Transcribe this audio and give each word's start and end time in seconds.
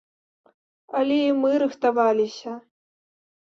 Але 0.99 1.17
і 1.25 1.35
мы 1.41 1.51
рыхтаваліся. 1.65 2.57